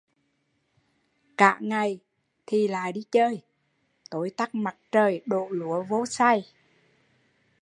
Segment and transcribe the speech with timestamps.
[1.37, 1.99] Cả ngày
[2.45, 3.41] thì lại đi chơi,
[4.09, 6.43] tối tắt mặt trời, đổ lúa vô xay